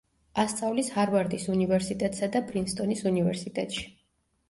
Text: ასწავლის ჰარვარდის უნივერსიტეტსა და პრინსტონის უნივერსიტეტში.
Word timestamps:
ასწავლის 0.43 0.89
ჰარვარდის 0.95 1.45
უნივერსიტეტსა 1.57 2.33
და 2.39 2.45
პრინსტონის 2.51 3.09
უნივერსიტეტში. 3.15 3.91